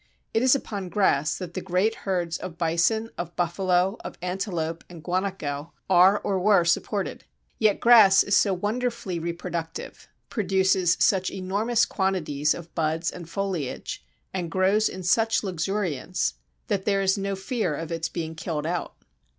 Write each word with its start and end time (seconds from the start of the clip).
It 0.33 0.41
is 0.41 0.55
upon 0.55 0.89
grass 0.89 1.37
that 1.37 1.53
the 1.53 1.61
great 1.61 1.93
herds 1.93 2.39
of 2.39 2.57
bison, 2.57 3.11
of 3.19 3.35
buffalo, 3.35 3.97
of 4.03 4.17
antelope, 4.19 4.83
and 4.89 5.03
guanaco, 5.03 5.73
are 5.91 6.17
or 6.23 6.39
were 6.39 6.65
supported. 6.65 7.23
Yet 7.59 7.79
grass 7.79 8.23
is 8.23 8.35
so 8.35 8.51
wonderfully 8.51 9.19
reproductive, 9.19 10.07
produces 10.27 10.97
such 10.99 11.29
enormous 11.29 11.85
quantities 11.85 12.55
of 12.55 12.73
buds 12.73 13.11
and 13.11 13.29
foliage, 13.29 14.03
and 14.33 14.49
grows 14.49 14.89
in 14.89 15.03
such 15.03 15.43
luxuriance, 15.43 16.33
that 16.65 16.85
there 16.85 17.03
is 17.03 17.15
no 17.15 17.35
fear 17.35 17.75
of 17.75 17.91
its 17.91 18.09
being 18.09 18.33
killed 18.33 18.65
out. 18.65 18.95